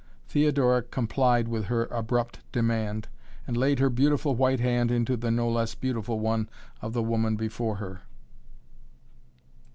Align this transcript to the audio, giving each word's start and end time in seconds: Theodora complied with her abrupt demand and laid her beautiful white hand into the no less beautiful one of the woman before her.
Theodora 0.27 0.81
complied 0.81 1.47
with 1.47 1.65
her 1.65 1.85
abrupt 1.91 2.39
demand 2.51 3.07
and 3.45 3.55
laid 3.55 3.77
her 3.77 3.91
beautiful 3.91 4.33
white 4.35 4.59
hand 4.59 4.89
into 4.89 5.15
the 5.15 5.29
no 5.29 5.47
less 5.47 5.75
beautiful 5.75 6.19
one 6.19 6.49
of 6.81 6.93
the 6.93 7.03
woman 7.03 7.35
before 7.35 7.75
her. 7.75 8.01